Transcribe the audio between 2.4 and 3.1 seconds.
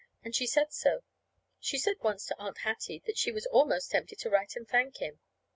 Hattie